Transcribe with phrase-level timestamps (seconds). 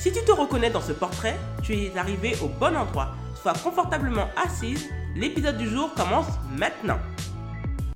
[0.00, 3.14] Si tu te reconnais dans ce portrait, tu es arrivé au bon endroit.
[3.40, 6.98] Sois confortablement assise, l'épisode du jour commence maintenant.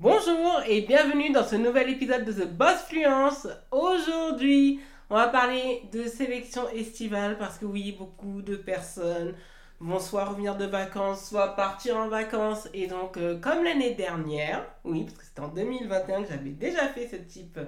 [0.00, 3.46] Bonjour et bienvenue dans ce nouvel épisode de The Boss Fluence.
[3.70, 9.34] Aujourd'hui, on va parler de sélection estivale parce que oui, beaucoup de personnes
[9.80, 12.69] vont soit revenir de vacances, soit partir en vacances.
[12.74, 16.88] Et donc, euh, comme l'année dernière, oui, parce que c'était en 2021 que j'avais déjà
[16.88, 17.58] fait ce type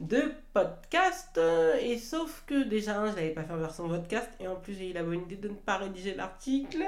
[0.00, 1.38] de podcast.
[1.38, 4.30] euh, et sauf que déjà, je n'avais pas fait en version podcast.
[4.40, 6.84] Et en plus, j'ai eu la bonne idée de ne pas rédiger l'article.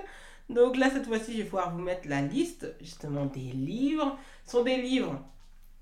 [0.49, 4.19] Donc là, cette fois-ci, je vais pouvoir vous mettre la liste justement des livres.
[4.45, 5.23] Ce sont des livres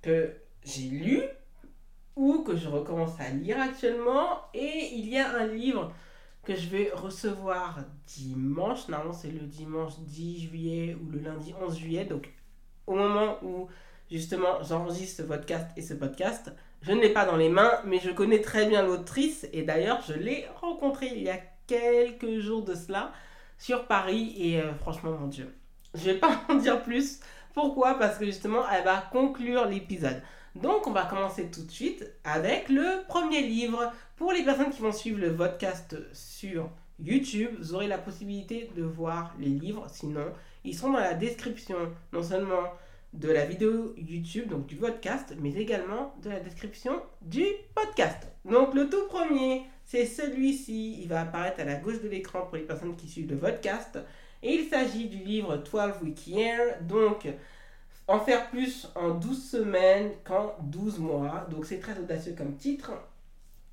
[0.02, 0.32] que
[0.64, 1.22] j'ai lus
[2.16, 4.40] ou que je recommence à lire actuellement.
[4.54, 5.92] Et il y a un livre
[6.44, 8.88] que je vais recevoir dimanche.
[8.88, 12.04] Normalement, c'est le dimanche 10 juillet ou le lundi 11 juillet.
[12.04, 12.28] Donc,
[12.86, 13.68] au moment où
[14.10, 16.52] justement j'enregistre ce podcast et ce podcast,
[16.86, 19.48] je ne l'ai pas dans les mains, mais je connais très bien l'autrice.
[19.52, 23.12] Et d'ailleurs, je l'ai rencontrée il y a quelques jours de cela
[23.58, 24.36] sur Paris.
[24.38, 25.52] Et euh, franchement, mon Dieu,
[25.94, 27.18] je vais pas en dire plus.
[27.54, 27.98] Pourquoi?
[27.98, 30.22] Parce que justement, elle va conclure l'épisode.
[30.54, 33.92] Donc, on va commencer tout de suite avec le premier livre.
[34.16, 36.70] Pour les personnes qui vont suivre le podcast sur
[37.00, 39.86] YouTube, vous aurez la possibilité de voir les livres.
[39.90, 40.32] Sinon,
[40.64, 41.76] ils sont dans la description,
[42.12, 42.62] non seulement
[43.16, 48.26] de la vidéo YouTube, donc du podcast, mais également de la description du podcast.
[48.44, 51.00] Donc, le tout premier, c'est celui-ci.
[51.02, 53.98] Il va apparaître à la gauche de l'écran pour les personnes qui suivent le podcast.
[54.42, 56.82] Et il s'agit du livre 12 Week Year.
[56.82, 57.26] Donc,
[58.08, 61.46] en faire plus en 12 semaines qu'en 12 mois.
[61.50, 62.92] Donc c'est très audacieux comme titre.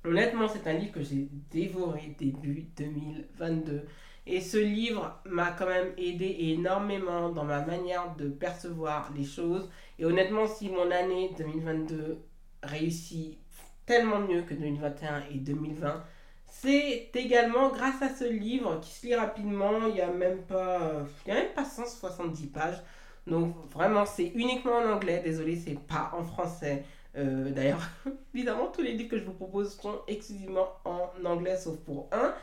[0.04, 3.86] Honnêtement, c'est un livre que j'ai dévoré début 2022.
[4.26, 9.68] Et ce livre m'a quand même aidé énormément dans ma manière de percevoir les choses.
[9.98, 12.18] Et honnêtement, si mon année 2022
[12.62, 13.38] réussit
[13.84, 16.02] tellement mieux que 2021 et 2020,
[16.46, 19.86] c'est également grâce à ce livre qui se lit rapidement.
[19.88, 22.82] Il n'y a même pas, y a même pas 170 pages.
[23.26, 25.20] Donc vraiment, c'est uniquement en anglais.
[25.22, 26.84] Désolé, c'est pas en français.
[27.16, 27.82] Euh, D'ailleurs,
[28.34, 32.34] évidemment, tous les livres que je vous propose sont exclusivement en anglais, sauf pour un.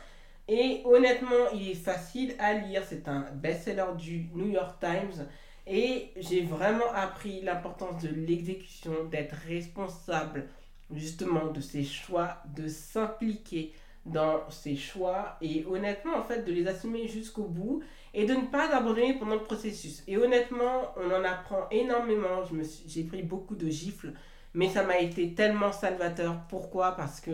[0.48, 2.82] Et honnêtement, il est facile à lire.
[2.88, 5.26] C'est un best-seller du New York Times.
[5.66, 10.48] Et j'ai vraiment appris l'importance de l'exécution, d'être responsable
[10.92, 13.72] justement de ses choix, de s'impliquer
[14.04, 17.82] dans ses choix et honnêtement en fait de les assumer jusqu'au bout
[18.12, 20.02] et de ne pas abandonner pendant le processus.
[20.08, 22.42] Et honnêtement, on en apprend énormément.
[22.86, 24.12] J'ai pris beaucoup de gifles,
[24.54, 26.36] mais ça m'a été tellement salvateur.
[26.48, 26.92] Pourquoi?
[26.96, 27.30] Parce que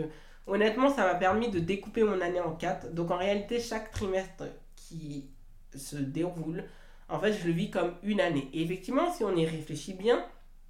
[0.49, 2.93] honnêtement, ça m'a permis de découper mon année en quatre.
[2.93, 4.45] Donc en réalité, chaque trimestre
[4.75, 5.29] qui
[5.75, 6.63] se déroule,
[7.07, 8.49] en fait, je le vis comme une année.
[8.53, 10.23] Et effectivement, si on y réfléchit bien,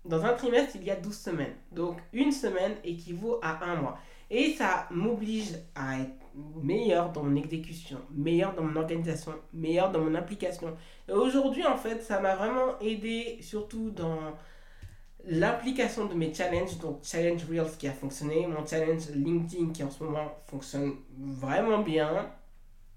[0.05, 1.53] dans un trimestre, il y a 12 semaines.
[1.71, 3.97] Donc une semaine équivaut à un mois.
[4.31, 6.11] Et ça m'oblige à être
[6.61, 10.77] meilleur dans mon exécution, meilleur dans mon organisation, meilleur dans mon implication.
[11.07, 14.35] Et aujourd'hui, en fait, ça m'a vraiment aidé, surtout dans
[15.25, 16.77] l'application de mes challenges.
[16.79, 21.79] Donc, Challenge Reels qui a fonctionné, mon challenge LinkedIn qui en ce moment fonctionne vraiment
[21.79, 22.31] bien,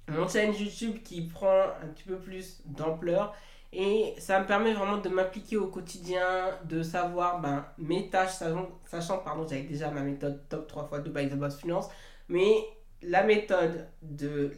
[0.09, 3.35] mon challenge YouTube qui prend un petit peu plus d'ampleur.
[3.75, 8.69] Et ça me permet vraiment de m'impliquer au quotidien, de savoir ben, mes tâches, sachant,
[8.85, 11.89] sachant pardon, j'avais déjà ma méthode top 3 x 2 by The Boss Finance,
[12.29, 12.67] mais
[13.01, 14.53] la méthode de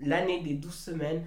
[0.00, 1.24] l'année des 12 semaines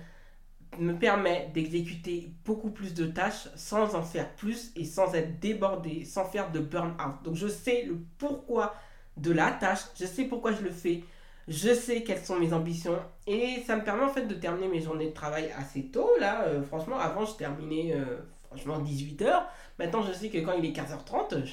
[0.80, 6.06] me permet d'exécuter beaucoup plus de tâches sans en faire plus et sans être débordé,
[6.06, 7.24] sans faire de burn-out.
[7.24, 8.74] Donc je sais le pourquoi
[9.18, 11.04] de la tâche, je sais pourquoi je le fais,
[11.48, 14.82] je sais quelles sont mes ambitions et ça me permet en fait de terminer mes
[14.82, 16.10] journées de travail assez tôt.
[16.20, 19.48] Là, euh, franchement, avant je terminais euh, franchement 18h.
[19.80, 21.52] Maintenant je sais que quand il est 15h30, je-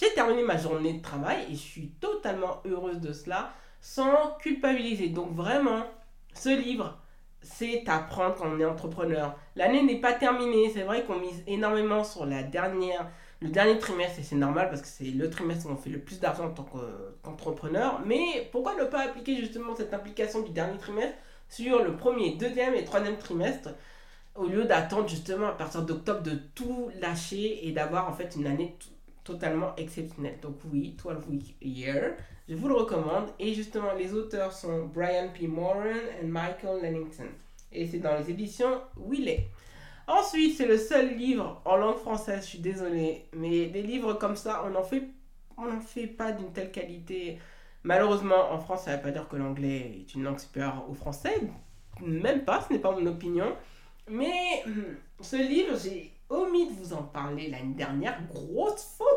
[0.00, 5.08] j'ai terminé ma journée de travail et je suis totalement heureuse de cela sans culpabiliser.
[5.10, 5.84] Donc vraiment,
[6.34, 6.98] ce livre,
[7.46, 9.34] c'est à prendre quand on est entrepreneur.
[9.54, 10.70] L'année n'est pas terminée.
[10.74, 13.08] C'est vrai qu'on mise énormément sur la dernière,
[13.40, 16.00] le dernier trimestre et c'est normal parce que c'est le trimestre où on fait le
[16.00, 18.00] plus d'argent en tant que- qu'entrepreneur.
[18.04, 21.14] Mais pourquoi ne pas appliquer justement cette implication du dernier trimestre
[21.48, 23.70] sur le premier, deuxième et troisième trimestre
[24.34, 28.46] au lieu d'attendre justement à partir d'octobre de tout lâcher et d'avoir en fait une
[28.46, 28.76] année
[29.26, 30.38] totalement exceptionnel.
[30.40, 32.14] Donc oui, 12 Week Year,
[32.48, 33.28] je vous le recommande.
[33.38, 35.48] Et justement, les auteurs sont Brian P.
[35.48, 35.82] Moran
[36.22, 37.26] et Michael Lennington.
[37.72, 39.48] Et c'est dans les éditions Willet.
[40.06, 44.36] Ensuite, c'est le seul livre en langue française, je suis désolée, mais des livres comme
[44.36, 45.02] ça, on n'en fait,
[45.58, 47.38] on fait pas d'une telle qualité.
[47.82, 50.94] Malheureusement, en France, ça ne veut pas dire que l'anglais est une langue supérieure au
[50.94, 51.40] français.
[52.00, 53.56] Même pas, ce n'est pas mon opinion.
[54.08, 58.20] Mais hum, ce livre, j'ai omis de vous en parler l'année dernière.
[58.28, 59.15] Grosse faute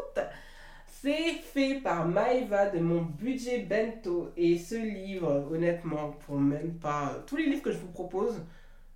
[0.88, 4.32] C'est fait par Maeva de mon budget bento.
[4.36, 7.24] Et ce livre, honnêtement, pour même pas...
[7.26, 8.42] Tous les livres que je vous propose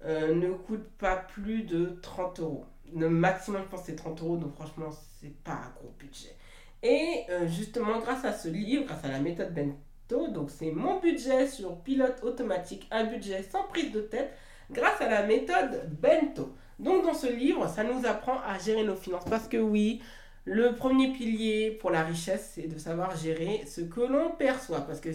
[0.04, 2.66] euh, ne coûtent pas plus de 30 euros.
[2.94, 4.38] Le maximum, je pense, c'est 30 euros.
[4.38, 4.90] Donc franchement,
[5.22, 6.36] c'est pas un gros budget.
[6.84, 11.00] Et euh, justement, grâce à ce livre, grâce à la méthode bento, donc c'est mon
[11.00, 14.34] budget sur pilote automatique, un budget sans prise de tête,
[14.70, 16.54] grâce à la méthode bento.
[16.80, 19.24] Donc dans ce livre, ça nous apprend à gérer nos finances.
[19.30, 20.02] Parce que oui,
[20.46, 24.82] le premier pilier pour la richesse, c'est de savoir gérer ce que l'on perçoit.
[24.82, 25.10] Parce que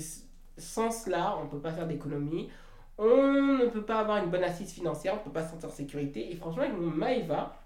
[0.57, 2.51] sans cela, on ne peut pas faire d'économie.
[2.97, 5.69] On ne peut pas avoir une bonne assise financière, on ne peut pas se sentir
[5.69, 6.33] en sécurité.
[6.33, 7.57] Et franchement, avec mon Maeva,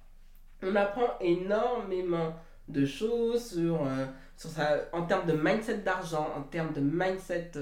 [0.62, 2.34] on apprend énormément
[2.68, 7.52] de choses sur, euh, en termes de mindset d'argent, en termes de mindset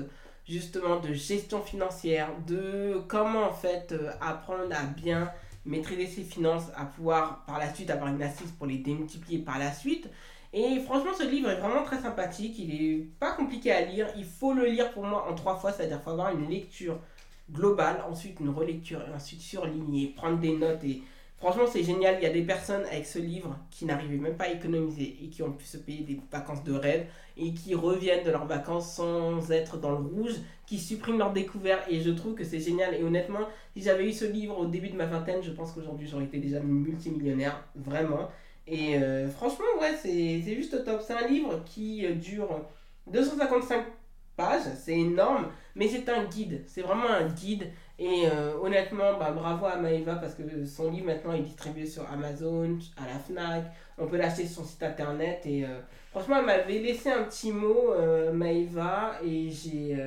[0.47, 5.31] justement de gestion financière, de comment en fait euh, apprendre à bien
[5.65, 9.59] maîtriser ses finances, à pouvoir par la suite avoir une assise pour les démultiplier par
[9.59, 10.09] la suite.
[10.53, 12.59] Et franchement, ce livre est vraiment très sympathique.
[12.59, 14.09] Il est pas compliqué à lire.
[14.17, 16.99] Il faut le lire pour moi en trois fois, c'est-à-dire faut avoir une lecture
[17.53, 21.03] globale, ensuite une relecture, et ensuite surligner, prendre des notes et
[21.41, 22.17] Franchement, c'est génial.
[22.21, 25.29] Il y a des personnes avec ce livre qui n'arrivaient même pas à économiser et
[25.29, 27.07] qui ont pu se payer des vacances de rêve
[27.39, 30.35] et qui reviennent de leurs vacances sans être dans le rouge,
[30.67, 31.87] qui suppriment leurs découvertes.
[31.89, 32.95] Et je trouve que c'est génial.
[32.95, 36.07] Et honnêtement, si j'avais eu ce livre au début de ma vingtaine, je pense qu'aujourd'hui
[36.07, 37.65] j'aurais été déjà multimillionnaire.
[37.75, 38.29] Vraiment.
[38.67, 41.01] Et euh, franchement, ouais, c'est juste top.
[41.01, 42.67] C'est un livre qui euh, dure
[43.07, 43.87] 255
[44.37, 44.61] pages.
[44.79, 45.49] C'est énorme.
[45.75, 46.65] Mais c'est un guide.
[46.67, 47.71] C'est vraiment un guide
[48.01, 52.11] et euh, honnêtement, bah, bravo à Maeva parce que son livre maintenant est distribué sur
[52.11, 53.65] Amazon, à la Fnac.
[53.99, 55.43] On peut l'acheter sur son site internet.
[55.45, 55.81] Et euh,
[56.11, 59.99] franchement, elle m'avait laissé un petit mot, euh, Maeva, et j'ai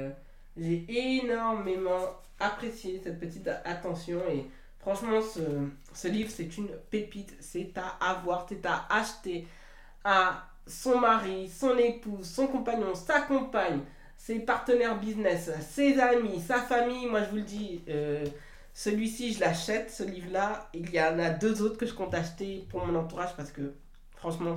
[0.57, 2.00] j'ai énormément
[2.40, 4.22] apprécié cette petite attention.
[4.31, 4.44] Et
[4.80, 5.42] franchement, ce,
[5.94, 7.36] ce livre, c'est une pépite.
[7.40, 9.48] C'est à avoir, c'est à acheter
[10.04, 13.81] à son mari, son épouse, son compagnon, sa compagne
[14.24, 17.08] ses partenaires business, ses amis, sa famille.
[17.08, 18.25] Moi, je vous le dis, euh,
[18.74, 20.70] celui-ci, je l'achète, ce livre-là.
[20.74, 23.74] Il y en a deux autres que je compte acheter pour mon entourage parce que,
[24.16, 24.56] franchement,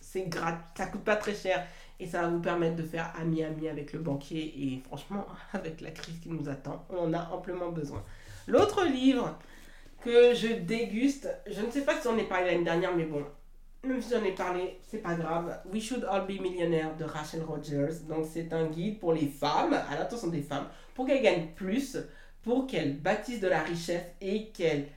[0.00, 1.64] c'est gratuit, ça coûte pas très cher
[2.00, 4.52] et ça va vous permettre de faire ami-ami avec le banquier.
[4.58, 8.02] Et franchement, avec la crise qui nous attend, on en a amplement besoin.
[8.48, 9.38] L'autre livre
[10.00, 13.24] que je déguste, je ne sais pas si on est parlé l'année dernière, mais bon,
[13.84, 15.60] même si j'en ai parlé, c'est pas grave.
[15.72, 18.04] We Should All Be Millionaires de Rachel Rogers.
[18.08, 21.98] Donc, c'est un guide pour les femmes, à l'attention des femmes, pour qu'elles gagnent plus,
[22.42, 24.88] pour qu'elles bâtissent de la richesse et qu'elles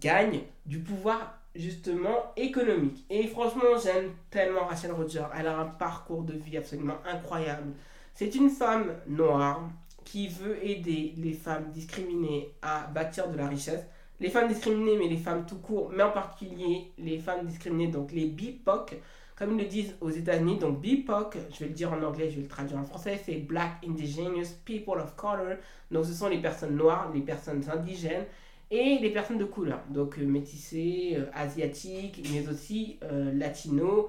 [0.00, 3.04] gagnent du pouvoir justement économique.
[3.10, 5.26] Et franchement, j'aime tellement Rachel Rogers.
[5.38, 7.72] Elle a un parcours de vie absolument incroyable.
[8.14, 9.68] C'est une femme noire
[10.04, 13.84] qui veut aider les femmes discriminées à bâtir de la richesse
[14.20, 18.12] les femmes discriminées, mais les femmes tout court, mais en particulier les femmes discriminées, donc
[18.12, 18.96] les BIPOC,
[19.36, 20.58] comme ils le disent aux États-Unis.
[20.58, 23.36] Donc BIPOC, je vais le dire en anglais, je vais le traduire en français, c'est
[23.36, 25.56] Black Indigenous People of Color.
[25.90, 28.26] Donc ce sont les personnes noires, les personnes indigènes
[28.70, 29.80] et les personnes de couleur.
[29.90, 34.06] Donc euh, métissées, euh, asiatiques, mais aussi euh, latinos,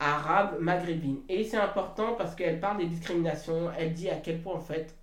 [0.00, 1.20] arabes, maghrébines.
[1.28, 4.96] Et c'est important parce qu'elle parle des discriminations, elle dit à quel point en fait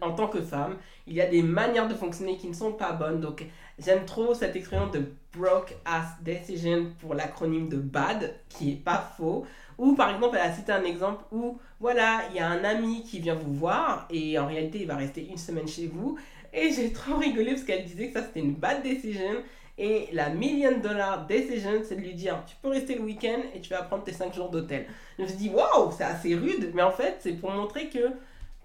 [0.00, 2.92] en tant que femme, il y a des manières de fonctionner qui ne sont pas
[2.92, 3.20] bonnes.
[3.20, 3.44] Donc,
[3.78, 5.04] j'aime trop cette expression de
[5.36, 9.46] broke ass decision pour l'acronyme de BAD, qui est pas faux.
[9.78, 13.02] Ou par exemple, elle a cité un exemple où, voilà, il y a un ami
[13.02, 16.18] qui vient vous voir et en réalité, il va rester une semaine chez vous.
[16.52, 19.36] Et j'ai trop rigolé parce qu'elle disait que ça c'était une bad decision.
[19.78, 23.60] Et la million dollar decision, c'est de lui dire tu peux rester le week-end et
[23.60, 24.86] tu vas prendre tes 5 jours d'hôtel.
[25.16, 28.10] Je me suis dit waouh, c'est assez rude, mais en fait, c'est pour montrer que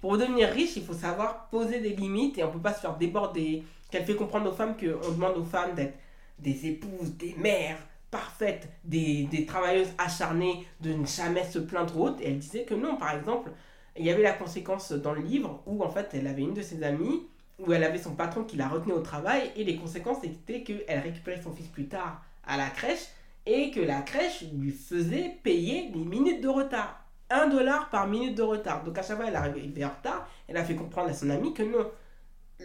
[0.05, 2.95] pour devenir riche, il faut savoir poser des limites et on peut pas se faire
[2.95, 3.63] déborder.
[3.89, 5.97] Qu'elle fait comprendre aux femmes qu'on demande aux femmes d'être
[6.37, 7.79] des épouses, des mères
[8.11, 12.17] parfaites, des, des, travailleuses acharnées, de ne jamais se plaindre autre.
[12.21, 13.49] Et elle disait que non, par exemple,
[13.97, 16.61] il y avait la conséquence dans le livre où en fait elle avait une de
[16.61, 17.25] ses amies
[17.57, 20.99] où elle avait son patron qui la retenait au travail et les conséquences étaient qu'elle
[20.99, 23.07] récupérait son fils plus tard à la crèche
[23.47, 27.04] et que la crèche lui faisait payer des minutes de retard.
[27.29, 28.83] 1 dollar par minute de retard.
[28.83, 30.27] Donc à chaque fois, elle arrivait en retard.
[30.47, 31.89] Elle a fait comprendre à son ami que non,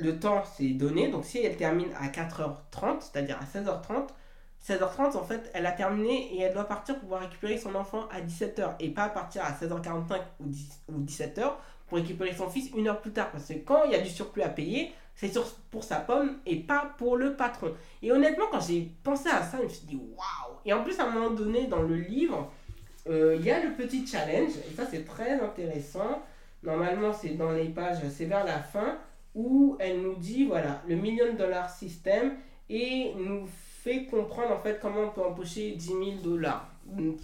[0.00, 1.08] le temps c'est donné.
[1.08, 4.08] Donc si elle termine à 4h30, c'est-à-dire à 16h30,
[4.66, 8.06] 16h30, en fait, elle a terminé et elle doit partir pour pouvoir récupérer son enfant
[8.12, 11.52] à 17h et pas partir à 16h45 ou, 10, ou 17h
[11.86, 13.30] pour récupérer son fils une heure plus tard.
[13.30, 15.32] Parce que quand il y a du surplus à payer, c'est
[15.70, 17.74] pour sa pomme et pas pour le patron.
[18.02, 20.56] Et honnêtement, quand j'ai pensé à ça, je me suis dit waouh!
[20.64, 22.52] Et en plus, à un moment donné, dans le livre,
[23.08, 26.22] euh, il y a le petit challenge, et ça c'est très intéressant.
[26.62, 28.98] Normalement, c'est dans les pages, c'est vers la fin,
[29.34, 32.34] où elle nous dit voilà, le million dollar système
[32.68, 33.46] et nous
[33.82, 36.68] fait comprendre en fait comment on peut empocher 10 000 dollars.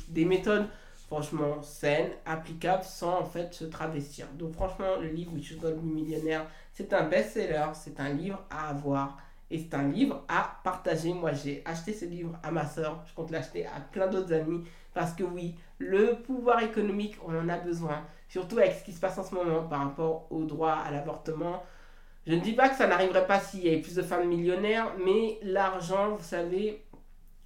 [0.09, 0.67] Des méthodes
[1.07, 4.27] franchement saines, applicables sans en fait se travestir.
[4.35, 8.71] Donc franchement, le livre Which is Be Millionnaire, c'est un best-seller, c'est un livre à
[8.71, 9.19] avoir
[9.51, 11.13] et c'est un livre à partager.
[11.13, 14.65] Moi, j'ai acheté ce livre à ma soeur, je compte l'acheter à plein d'autres amis
[14.97, 18.99] parce que oui, le pouvoir économique, on en a besoin, surtout avec ce qui se
[18.99, 21.63] passe en ce moment par rapport au droit à l'avortement.
[22.27, 24.95] Je ne dis pas que ça n'arriverait pas s'il y avait plus de femmes millionnaires,
[25.05, 26.83] mais l'argent, vous savez,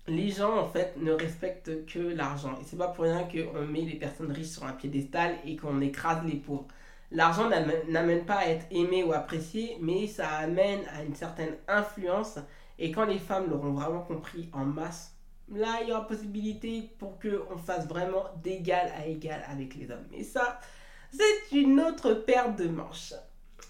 [0.07, 2.57] les gens en fait ne respectent que l'argent.
[2.61, 5.80] Et c'est pas pour rien qu'on met les personnes riches sur un piédestal et qu'on
[5.80, 6.69] écrase les pauvres.
[7.11, 7.50] L'argent
[7.88, 12.38] n'amène pas à être aimé ou apprécié, mais ça amène à une certaine influence.
[12.78, 15.16] Et quand les femmes l'auront vraiment compris en masse,
[15.50, 20.07] là, il y aura possibilité pour qu'on fasse vraiment d'égal à égal avec les hommes.
[20.11, 20.61] Mais ça,
[21.11, 23.14] c'est une autre paire de manches.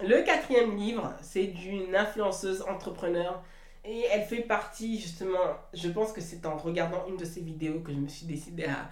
[0.02, 3.42] Le quatrième livre, c'est d'une influenceuse entrepreneur
[3.84, 7.80] et elle fait partie justement, je pense que c'est en regardant une de ses vidéos
[7.80, 8.90] que je me suis décidé à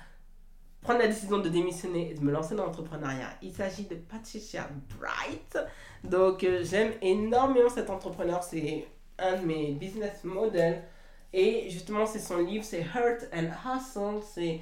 [0.81, 3.31] prendre la décision de démissionner et de me lancer dans l'entrepreneuriat.
[3.43, 4.69] Il s'agit de Patricia
[4.99, 5.59] Bright.
[6.05, 8.87] Donc euh, j'aime énormément cet entrepreneur, c'est
[9.19, 10.83] un de mes business models.
[11.33, 14.61] Et justement, c'est son livre, c'est Hurt and Hustle, c'est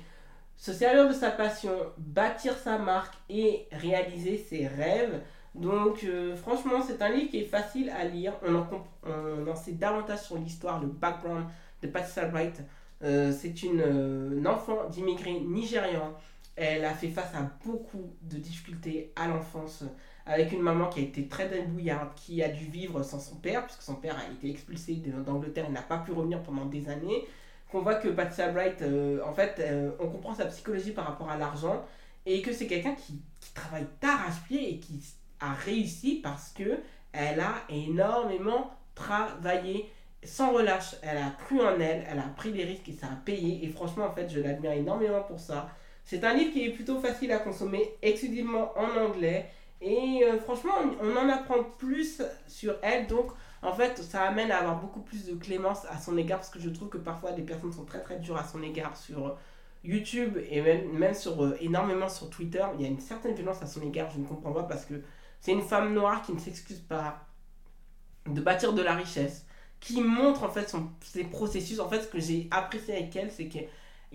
[0.56, 5.20] se servir de sa passion, bâtir sa marque et réaliser ses rêves.
[5.54, 8.34] Donc, euh, franchement, c'est un livre qui est facile à lire.
[8.42, 8.66] On en,
[9.04, 11.46] on en sait davantage sur l'histoire, le background
[11.82, 12.62] de Patricia Bright.
[13.02, 16.14] Euh, c'est une, euh, enfant d'immigrés nigérians.
[16.56, 19.84] Elle a fait face à beaucoup de difficultés à l'enfance,
[20.26, 23.64] avec une maman qui a été très débrouillarde, qui a dû vivre sans son père,
[23.64, 27.26] puisque son père a été expulsé d'Angleterre et n'a pas pu revenir pendant des années.
[27.70, 28.82] Qu'on voit que Patricia Bright,
[29.24, 29.64] en fait,
[30.00, 31.84] on comprend sa psychologie par rapport à l'argent,
[32.26, 35.00] et que c'est quelqu'un qui, qui travaille d'arrache-pied et qui
[35.40, 36.80] a réussi parce que
[37.12, 39.90] elle a énormément travaillé
[40.22, 40.96] sans relâche.
[41.02, 43.64] Elle a cru en elle, elle a pris des risques et ça a payé.
[43.64, 45.70] Et franchement, en fait, je l'admire énormément pour ça.
[46.04, 49.50] C'est un livre qui est plutôt facile à consommer, exclusivement en anglais.
[49.80, 53.06] Et euh, franchement, on, en apprend plus sur elle.
[53.06, 53.30] Donc,
[53.62, 56.38] en fait, ça amène à avoir beaucoup plus de clémence à son égard.
[56.38, 58.96] Parce que je trouve que parfois, des personnes sont très très dures à son égard
[58.96, 59.36] sur
[59.84, 62.64] YouTube et même, même sur, euh, énormément sur Twitter.
[62.74, 64.10] Il y a une certaine violence à son égard.
[64.10, 64.94] Je ne comprends pas parce que
[65.40, 67.26] c'est une femme noire qui ne s'excuse pas
[68.26, 69.46] de bâtir de la richesse,
[69.78, 71.78] qui montre en fait son, ses processus.
[71.78, 73.48] En fait, ce que j'ai apprécié avec elle, c'est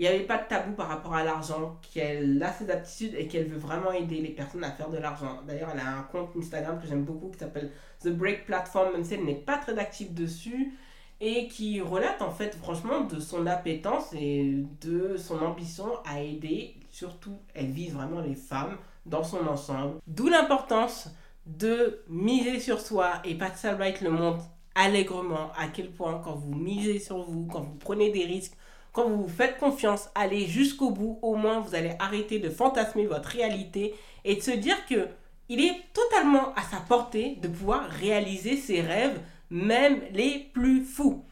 [0.01, 3.27] qu'il n'y avait pas de tabou par rapport à l'argent, qu'elle a ses aptitudes et
[3.27, 5.41] qu'elle veut vraiment aider les personnes à faire de l'argent.
[5.48, 9.03] D'ailleurs, elle a un compte Instagram que j'aime beaucoup qui s'appelle The Break Platform, même
[9.03, 10.74] si elle n'est pas très active dessus,
[11.20, 16.77] et qui relate en fait franchement de son appétence et de son ambition à aider.
[16.89, 20.00] Surtout, elle vise vraiment les femmes dans son ensemble.
[20.08, 21.10] D'où l'importance
[21.46, 26.55] de miser sur soi et Patricia Wright le montre allègrement à quel point quand vous
[26.55, 28.58] misez sur vous, quand vous prenez des risques,
[28.92, 33.06] quand vous vous faites confiance, allez jusqu'au bout, au moins vous allez arrêter de fantasmer
[33.06, 33.96] votre réalité
[34.26, 35.08] et de se dire que
[35.50, 39.20] il est totalement à sa portée de pouvoir réaliser ses rêves,
[39.50, 41.26] même les plus fous.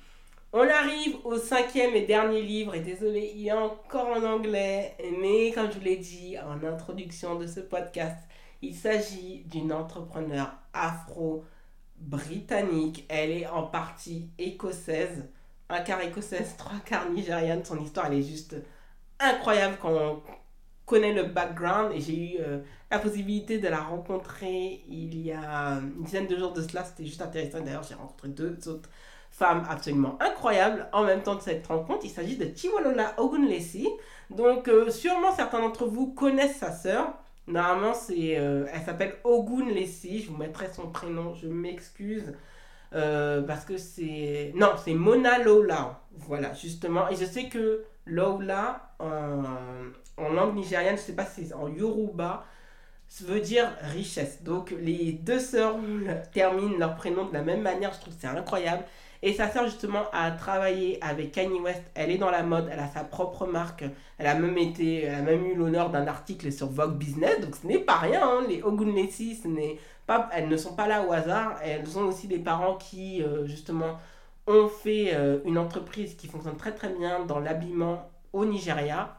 [0.51, 5.51] On arrive au cinquième et dernier livre, et désolé, il est encore en anglais, mais
[5.51, 8.17] comme je vous l'ai dit en introduction de ce podcast,
[8.61, 13.05] il s'agit d'une entrepreneur afro-britannique.
[13.09, 15.29] Elle est en partie écossaise,
[15.69, 17.63] un quart écossaise, trois quarts nigériane.
[17.63, 18.55] Son histoire, elle est juste
[19.19, 20.21] incroyable quand on
[20.85, 21.91] connaît le background.
[21.93, 22.59] Et j'ai eu euh,
[22.89, 26.83] la possibilité de la rencontrer il y a une dizaine de jours de cela.
[26.83, 27.61] C'était juste intéressant.
[27.61, 28.89] D'ailleurs, j'ai rencontré deux autres
[29.31, 32.01] femmes absolument incroyables en même temps de cette rencontre.
[32.03, 33.87] Il s'agit de Tiwalola Ogunlesi.
[34.31, 37.13] Donc, euh, sûrement certains d'entre vous connaissent sa sœur.
[37.47, 40.21] Normalement, euh, elle s'appelle Ogun Leslie.
[40.21, 41.33] Je vous mettrai son prénom.
[41.33, 42.33] Je m'excuse.
[42.93, 44.51] Euh, parce que c'est.
[44.55, 46.01] Non, c'est Mona Lola.
[46.17, 47.09] Voilà, justement.
[47.09, 49.43] Et je sais que Lola, en,
[50.17, 52.45] en langue nigériane, je sais pas si c'est en Yoruba,
[53.07, 54.43] ça veut dire richesse.
[54.43, 55.77] Donc, les deux sœurs
[56.33, 57.93] terminent leur prénom de la même manière.
[57.93, 58.83] Je trouve que c'est incroyable.
[59.21, 61.83] Et sa sœur, justement, a travaillé avec Kanye West.
[61.93, 63.83] Elle est dans la mode, elle a sa propre marque.
[64.17, 67.41] Elle a même, été, elle a même eu l'honneur d'un article sur Vogue Business.
[67.41, 68.45] Donc ce n'est pas rien, hein.
[68.47, 71.59] les Ogunlesi, ce n'est pas, elles ne sont pas là au hasard.
[71.63, 73.97] Elles ont aussi des parents qui, euh, justement,
[74.47, 79.17] ont fait euh, une entreprise qui fonctionne très très bien dans l'habillement au Nigeria.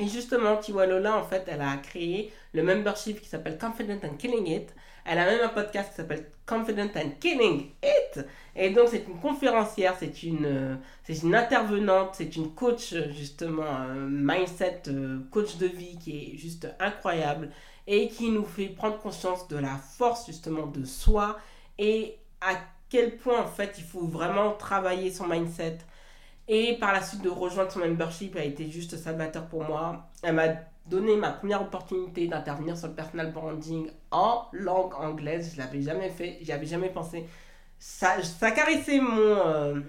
[0.00, 4.46] Et justement, Tiwalola, en fait, elle a créé le membership qui s'appelle Confident and Killing
[4.46, 4.74] It.
[5.04, 8.26] Elle a même un podcast qui s'appelle Confident and Killing It.
[8.56, 13.88] Et donc, c'est une conférencière, c'est une, euh, c'est une intervenante, c'est une coach, justement,
[13.94, 14.82] mindset,
[15.30, 17.50] coach de vie qui est juste incroyable
[17.86, 21.38] et qui nous fait prendre conscience de la force, justement, de soi
[21.78, 22.54] et à
[22.90, 25.78] quel point, en fait, il faut vraiment travailler son mindset.
[26.48, 30.08] Et par la suite de rejoindre son membership a été juste salvateur pour moi.
[30.22, 30.48] Elle m'a
[30.90, 35.52] donné ma première opportunité d'intervenir sur le personal branding en langue anglaise.
[35.54, 37.26] Je l'avais jamais fait, j'y avais jamais pensé.
[37.78, 38.18] Ça,
[38.50, 39.80] caressait mon, euh,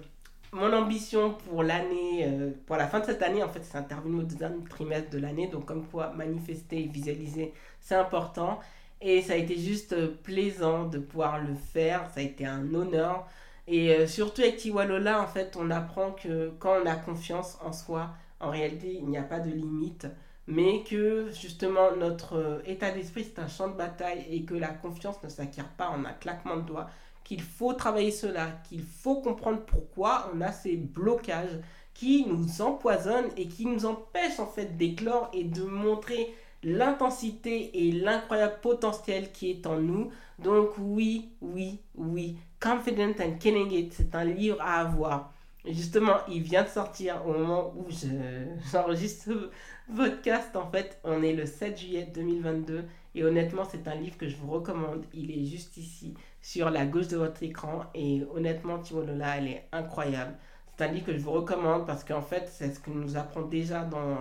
[0.53, 3.43] mon ambition pour l'année, euh, pour la fin de cette année.
[3.43, 5.47] En fait, c'est intervenu au deuxième trimestre de l'année.
[5.47, 8.59] Donc, comme quoi, manifester et visualiser, c'est important.
[9.01, 12.09] Et ça a été juste euh, plaisant de pouvoir le faire.
[12.13, 13.27] Ça a été un honneur.
[13.67, 18.09] Et surtout avec Tiwalola, en fait, on apprend que quand on a confiance en soi,
[18.39, 20.07] en réalité, il n'y a pas de limite.
[20.51, 24.67] Mais que justement, notre euh, état d'esprit, c'est un champ de bataille et que la
[24.67, 26.89] confiance ne s'acquiert pas en un claquement de doigts.
[27.23, 31.57] Qu'il faut travailler cela, qu'il faut comprendre pourquoi on a ces blocages
[31.93, 37.93] qui nous empoisonnent et qui nous empêchent en fait d'éclore et de montrer l'intensité et
[37.93, 40.11] l'incroyable potentiel qui est en nous.
[40.37, 42.35] Donc oui, oui, oui.
[42.59, 45.33] Confident and Killing It, c'est un livre à avoir.
[45.65, 47.87] Justement, il vient de sortir au moment où
[48.71, 49.51] j'enregistre ce
[49.95, 50.55] podcast.
[50.55, 52.83] En fait, on est le 7 juillet 2022.
[53.13, 55.05] Et honnêtement, c'est un livre que je vous recommande.
[55.13, 57.83] Il est juste ici, sur la gauche de votre écran.
[57.93, 60.35] Et honnêtement, Lola, elle est incroyable.
[60.77, 63.41] C'est un livre que je vous recommande parce qu'en fait, c'est ce que nous apprend
[63.41, 64.17] déjà dans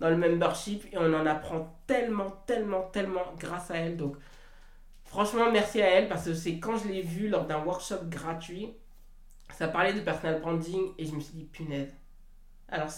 [0.00, 3.96] dans le membership et on en apprend tellement, tellement, tellement grâce à elle.
[3.96, 4.16] Donc,
[5.04, 8.74] franchement, merci à elle parce que c'est quand je l'ai vue lors d'un workshop gratuit,
[9.56, 11.88] ça parlait de personal branding et je me suis dit, punaise.
[12.68, 12.90] Alors,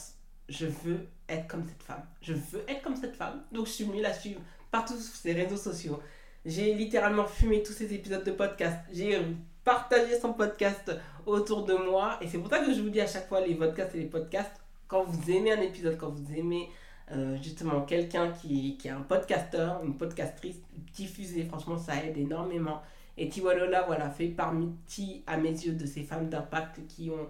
[0.49, 2.03] je veux être comme cette femme.
[2.21, 3.45] Je veux être comme cette femme.
[3.53, 6.00] Donc, je suis venue la suivre partout sur ses réseaux sociaux.
[6.45, 8.77] J'ai littéralement fumé tous ces épisodes de podcast.
[8.93, 9.21] J'ai
[9.62, 10.91] partagé son podcast
[11.27, 12.19] autour de moi.
[12.21, 14.07] Et c'est pour ça que je vous dis à chaque fois les podcasts et les
[14.07, 14.61] podcasts.
[14.88, 16.71] Quand vous aimez un épisode, quand vous aimez
[17.12, 20.57] euh, justement quelqu'un qui, qui est un podcasteur, une podcastrice,
[20.92, 22.83] diffuser, franchement ça aide énormément.
[23.18, 27.28] Et Tiwalola, voilà, fait partie à mes yeux de ces femmes d'impact qui ont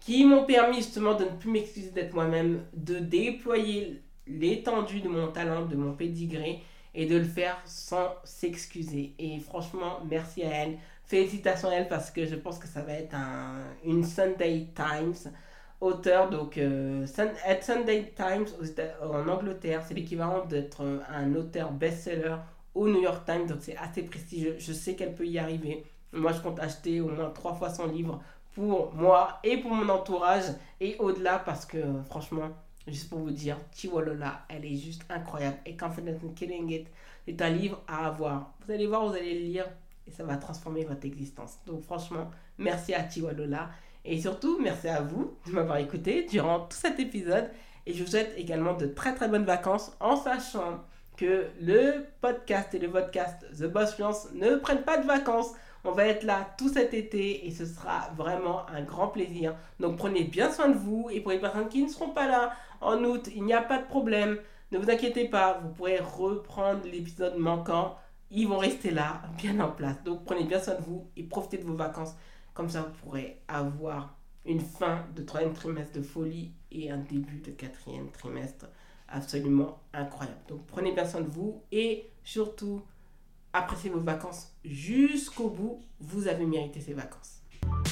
[0.00, 5.28] qui m'ont permis justement de ne plus m'excuser d'être moi-même, de déployer l'étendue de mon
[5.28, 6.62] talent, de mon pédigré
[6.94, 9.14] et de le faire sans s'excuser.
[9.18, 10.78] Et franchement, merci à elle.
[11.06, 15.32] Félicitations à elle parce que je pense que ça va être un, une Sunday Times
[15.80, 18.46] auteur, donc euh, Sunday Times
[19.02, 22.36] en Angleterre, c'est l'équivalent d'être un auteur best-seller
[22.74, 24.56] au New York Times, donc c'est assez prestigieux.
[24.58, 25.84] Je sais qu'elle peut y arriver.
[26.12, 28.20] Moi, je compte acheter au moins trois fois son livre
[28.54, 30.44] pour moi et pour mon entourage
[30.80, 32.50] et au-delà parce que franchement,
[32.86, 35.56] juste pour vous dire, Chiwalola, elle est juste incroyable.
[35.66, 36.86] Et Confidence in Killing It,
[37.26, 38.52] c'est un livre à avoir.
[38.64, 39.66] Vous allez voir, vous allez le lire
[40.06, 41.58] et ça va transformer votre existence.
[41.66, 43.70] Donc franchement, merci à Chiwalola.
[44.04, 47.50] Et surtout, merci à vous de m'avoir écouté durant tout cet épisode.
[47.86, 50.84] Et je vous souhaite également de très très bonnes vacances en sachant
[51.16, 55.52] que le podcast et le podcast The Boss Fluence ne prennent pas de vacances.
[55.84, 59.54] On va être là tout cet été et ce sera vraiment un grand plaisir.
[59.80, 62.54] Donc prenez bien soin de vous et pour les personnes qui ne seront pas là
[62.80, 64.38] en août, il n'y a pas de problème.
[64.72, 67.96] Ne vous inquiétez pas, vous pourrez reprendre l'épisode manquant.
[68.30, 70.02] Ils vont rester là, bien en place.
[70.04, 72.14] Donc prenez bien soin de vous et profitez de vos vacances.
[72.54, 77.38] Comme ça, vous pourrez avoir une fin de troisième trimestre de folie et un début
[77.38, 78.66] de quatrième trimestre
[79.08, 80.38] absolument incroyable.
[80.48, 82.82] Donc prenez bien soin de vous et surtout
[83.52, 85.80] appréciez vos vacances jusqu'au bout.
[86.00, 87.40] Vous avez mérité ces vacances.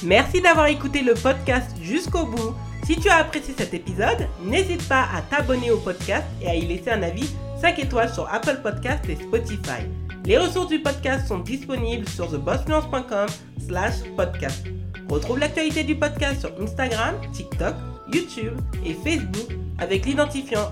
[0.03, 2.53] Merci d'avoir écouté le podcast jusqu'au bout.
[2.85, 6.65] Si tu as apprécié cet épisode, n'hésite pas à t'abonner au podcast et à y
[6.65, 7.29] laisser un avis
[7.61, 9.83] 5 étoiles sur Apple Podcast et Spotify.
[10.25, 13.27] Les ressources du podcast sont disponibles sur thebossfluence.com
[13.65, 14.65] slash podcast.
[15.09, 17.75] Retrouve l'actualité du podcast sur Instagram, TikTok,
[18.13, 20.71] YouTube et Facebook avec l'identifiant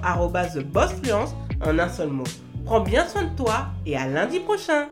[0.53, 2.23] TheBossFluence en un seul mot.
[2.65, 4.87] Prends bien soin de toi et à lundi prochain